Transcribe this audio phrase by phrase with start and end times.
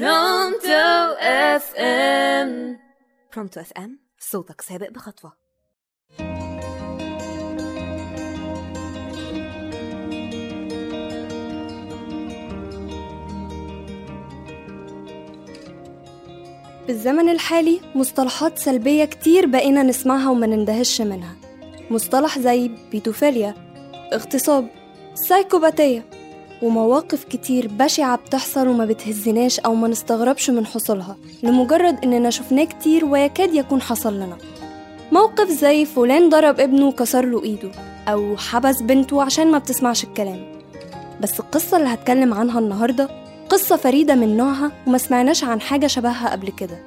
[0.00, 2.78] Pronto FM
[3.34, 5.32] Pronto FM صوتك سابق بخطوة.
[16.86, 21.36] بالزمن الحالي مصطلحات سلبية كتير بقينا نسمعها وما نندهش منها.
[21.90, 23.54] مصطلح زي بيدوفيليا
[24.12, 24.68] اغتصاب
[25.14, 26.23] سايكوباتية
[26.64, 33.04] ومواقف كتير بشعة بتحصل وما بتهزناش أو ما نستغربش من حصولها لمجرد إننا شفناه كتير
[33.04, 34.36] ويكاد يكون حصل لنا.
[35.12, 37.70] موقف زي فلان ضرب ابنه وكسر له إيده
[38.08, 40.46] أو حبس بنته عشان ما بتسمعش الكلام.
[41.20, 43.08] بس القصة اللي هتكلم عنها النهاردة
[43.48, 46.78] قصة فريدة من نوعها وما سمعناش عن حاجة شبهها قبل كده.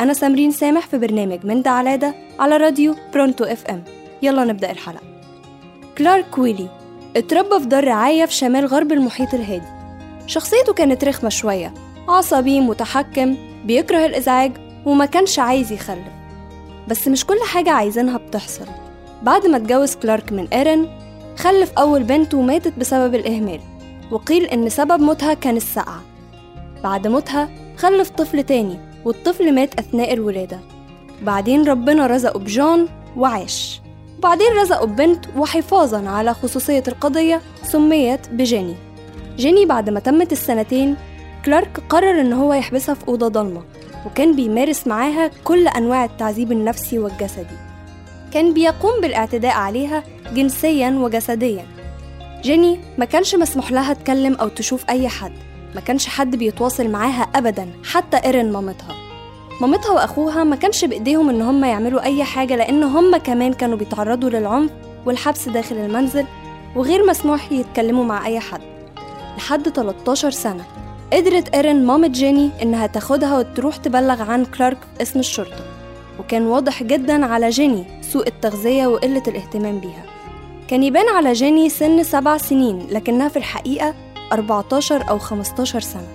[0.00, 3.84] أنا سمرين سامح في برنامج من ده على ده على راديو Pronto FM.
[4.22, 5.02] يلا نبدأ الحلقة.
[5.98, 6.68] كلارك ويلي
[7.16, 9.66] اتربى في دار رعاية في شمال غرب المحيط الهادي.
[10.26, 11.74] شخصيته كانت رخمة شوية
[12.08, 14.52] عصبي متحكم بيكره الإزعاج
[14.86, 16.08] وما كانش عايز يخلف.
[16.88, 18.66] بس مش كل حاجة عايزينها بتحصل.
[19.22, 20.88] بعد ما اتجوز كلارك من إيرين
[21.38, 23.60] خلف أول بنت وماتت بسبب الإهمال
[24.10, 26.02] وقيل إن سبب موتها كان السقعة.
[26.84, 30.60] بعد موتها خلف طفل تاني والطفل مات أثناء الولادة.
[31.22, 33.81] بعدين ربنا رزقه بجون وعاش.
[34.22, 38.74] وبعدين رزقه ببنت وحفاظا على خصوصية القضية سميت بجيني.
[39.36, 40.96] جيني بعد ما تمت السنتين
[41.44, 43.62] كلارك قرر إن هو يحبسها في أوضة ضلمة
[44.06, 47.56] وكان بيمارس معاها كل أنواع التعذيب النفسي والجسدي.
[48.32, 50.02] كان بيقوم بالاعتداء عليها
[50.34, 51.66] جنسيا وجسديا.
[52.42, 55.32] جيني ما كانش مسموح لها تكلم أو تشوف أي حد
[55.74, 59.01] ما كانش حد بيتواصل معاها أبدا حتى إيرين مامتها.
[59.62, 64.30] مامتها وأخوها ما كانش بإيديهم إن هم يعملوا أي حاجة لأن هم كمان كانوا بيتعرضوا
[64.30, 64.70] للعنف
[65.06, 66.26] والحبس داخل المنزل
[66.76, 68.60] وغير مسموح يتكلموا مع أي حد.
[69.36, 70.64] لحد 13 سنة
[71.12, 75.64] قدرت إيرين مامة جيني إنها تاخدها وتروح تبلغ عن كلارك اسم الشرطة
[76.20, 80.02] وكان واضح جدا على جيني سوء التغذية وقلة الاهتمام بيها.
[80.68, 83.94] كان يبان على جيني سن سبع سنين لكنها في الحقيقة
[84.32, 86.06] 14 أو 15 سنة.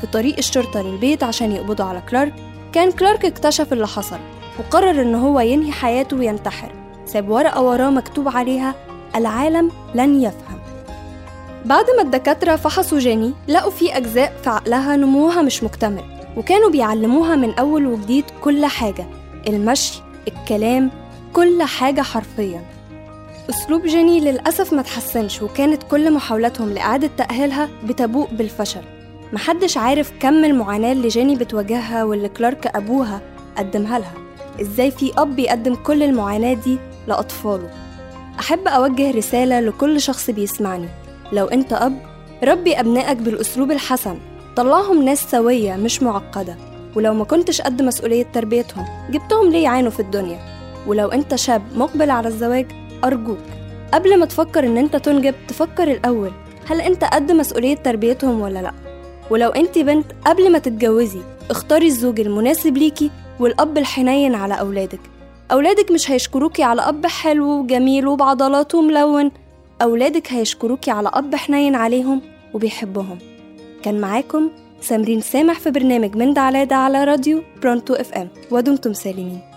[0.00, 2.34] في طريق الشرطة للبيت عشان يقبضوا على كلارك
[2.72, 4.18] كان كلارك اكتشف اللي حصل
[4.58, 6.72] وقرر إن هو ينهي حياته وينتحر.
[7.06, 8.74] ساب ورقة وراه مكتوب عليها
[9.16, 10.58] العالم لن يفهم.
[11.64, 16.04] بعد ما الدكاترة فحصوا جيني لقوا في أجزاء في عقلها نموها مش مكتمل
[16.36, 19.06] وكانوا بيعلموها من أول وجديد كل حاجة
[19.48, 20.90] المشي الكلام
[21.32, 22.64] كل حاجة حرفياً.
[23.50, 28.82] أسلوب جيني للأسف ما تحسنش وكانت كل محاولاتهم لإعادة تأهيلها بتبوء بالفشل.
[29.32, 33.20] محدش عارف كم المعاناة اللي جيني بتواجهها واللي كلارك أبوها
[33.58, 34.14] قدمها لها.
[34.60, 37.70] إزاي في أب يقدم كل المعاناة دي لأطفاله.
[38.40, 40.88] أحب أوجه رسالة لكل شخص بيسمعني.
[41.32, 41.98] لو أنت أب
[42.44, 44.18] ربي أبنائك بالأسلوب الحسن.
[44.56, 46.56] طلعهم ناس سوية مش معقدة.
[46.96, 50.38] ولو ما كنتش قد مسؤولية تربيتهم جبتهم ليه يعانوا في الدنيا؟
[50.86, 52.66] ولو أنت شاب مقبل على الزواج
[53.04, 53.38] أرجوك.
[53.94, 56.32] قبل ما تفكر إن أنت تنجب تفكر الأول.
[56.66, 58.87] هل أنت قد مسؤولية تربيتهم ولا لأ؟
[59.30, 65.00] ولو أنت بنت قبل ما تتجوزي اختاري الزوج المناسب ليكي والأب الحنين على أولادك.
[65.52, 69.30] أولادك مش هيشكروكي على أب حلو وجميل وبعضلاته ملون.
[69.82, 72.20] أولادك هيشكروكي على أب حنين عليهم
[72.54, 73.18] وبيحبهم.
[73.82, 74.50] كان معاكم
[74.80, 76.40] سمرين سامح في برنامج من ده
[76.76, 78.28] على راديو Pronto FM.
[78.50, 79.47] ودمتم سالمين.